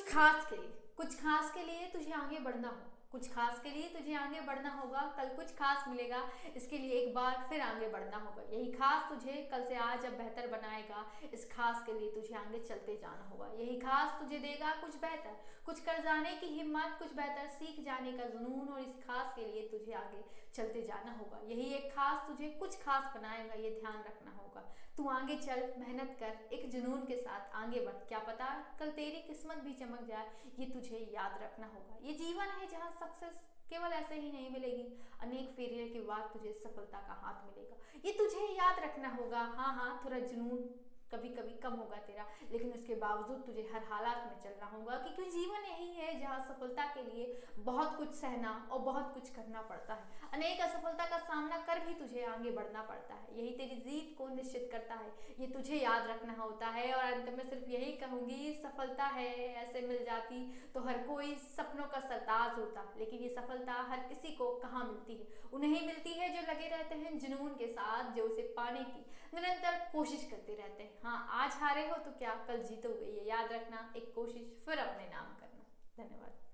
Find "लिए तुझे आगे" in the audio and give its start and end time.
1.64-2.38, 3.70-4.40, 11.98-12.58, 19.44-20.24